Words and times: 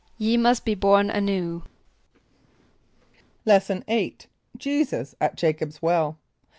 ="Ye 0.17 0.35
must 0.35 0.65
be 0.65 0.73
born 0.73 1.11
anew."= 1.11 1.61
Lesson 3.45 3.83
VIII. 3.87 4.17
Jesus 4.57 5.13
at 5.21 5.35
Jacob's 5.37 5.79
Well. 5.79 6.17